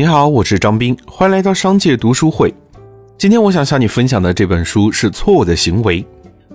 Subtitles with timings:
[0.00, 2.54] 你好，我是张斌，欢迎来到商界读书会。
[3.18, 6.02] 今天我想向你分享的这本书是《错误的行为》。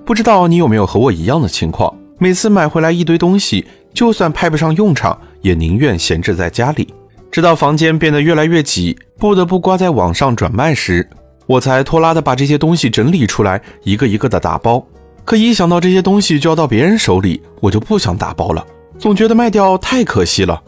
[0.04, 1.96] 不知道你有没有和我一样的情况？
[2.18, 3.64] 每次买回来一堆东西，
[3.94, 6.92] 就算派不上用场，也宁愿闲置在家里。
[7.30, 11.08] 直到房间变得越来越挤，不得不挂在网上转卖时，
[11.46, 14.84] 我才拖拉的把这些东西整理出来，一个一个的打包。
[15.24, 18.66] 可一想到这些东西就要到别人手里，我就不想打包了，
[18.98, 20.60] 总觉得卖掉太可惜了。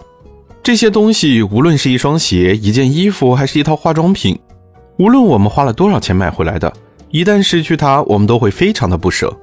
[0.67, 4.37] 这些东西，无论是一双鞋、一件衣服，还是一套化妆品，
[4.99, 6.73] 无论我们花了多少钱买回来的，
[7.09, 9.33] 一旦失去它，我们都会非常的不舍。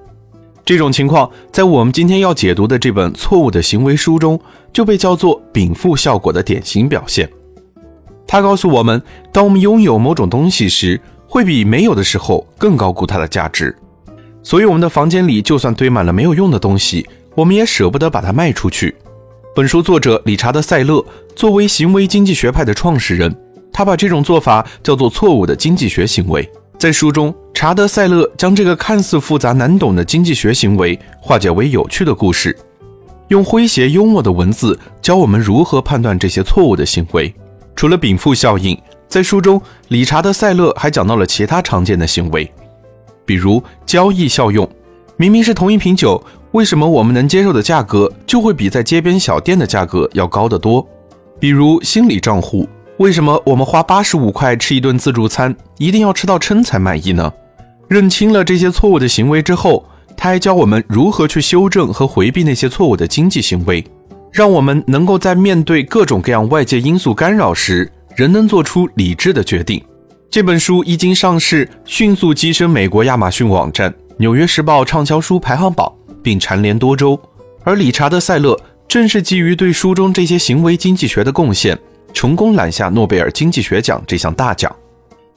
[0.66, 4.38] 这种情况，在我们今天要解读的这本《错误的行为》书中，
[4.70, 7.26] 就被叫做禀赋效果的典型表现。
[8.26, 9.00] 它告诉我们，
[9.32, 13.74] 当我们拥有某种东西时，会比没有的时候更高估它的价值。
[14.42, 18.94] 所以，我们的房间里就算堆满了没有用的东西，我们也舍不得把它卖出去。
[19.54, 21.04] 本书作者理查德·塞勒
[21.36, 23.32] 作为行为经济学派的创始人，
[23.72, 26.50] 他把这种做法叫做错误的经济学行为。
[26.76, 32.56] 在书中，查德·塞勒将这个看似复杂难懂的经济学行为化解为有趣的故事，
[33.28, 37.32] 用诙谐幽默的文字教我们如何判断这些错误的行为。
[37.76, 38.76] 除了禀赋效应，
[39.06, 42.52] 在书中，理查德·塞勒还讲到了其他常见的行为，
[43.24, 44.68] 比如交易效用。
[45.16, 46.20] 明明是同一瓶酒。
[46.54, 50.86] 为什么我们能接受的价格就会比在街边小店的价格要高得多？
[51.40, 57.32] 比如心理账户，为什么我们花八十五块吃一顿自助餐，一定要吃到撑才满意呢？
[57.88, 59.84] 认清了这些错误的行为之后，
[60.16, 63.84] 他还教我们如何去修正和回避那些错误的经济行为，
[64.30, 69.82] 让我们能够在面对各种各样外界因素干扰时，仍能做出理智的决定。
[70.30, 75.92] 这本书一经上市，迅速跻身美国亚马逊网站、纽约时报畅销书排行榜。
[76.24, 77.20] 并蝉联多周，
[77.62, 78.58] 而理查德·塞勒
[78.88, 81.78] 正是基于对书中这些行为经济学的贡献，
[82.14, 84.74] 成功揽下诺贝尔经济学奖这项大奖。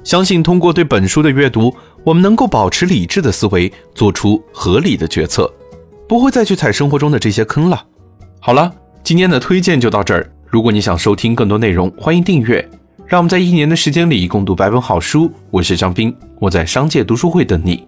[0.03, 5.51] 相信通过对本书的阅读，我们能够保持理智的思维，做出合理的决策，
[6.07, 7.83] 不会再去踩生活中的这些坑了。
[8.39, 10.31] 好了，今天的推荐就到这儿。
[10.45, 12.65] 如果你想收听更多内容，欢迎订阅。
[13.05, 15.31] 让我们在一年的时间里共读百本好书。
[15.49, 17.85] 我是张斌，我在商界读书会等你。